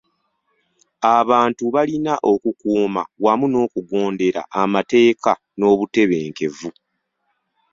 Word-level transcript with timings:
Abantu 1.17 1.63
balina 1.75 2.13
okukuuma 2.31 3.01
wamu 3.25 3.45
n'okugondera 3.49 4.41
amateeka 4.61 5.31
n'obutebenkevu. 5.57 6.69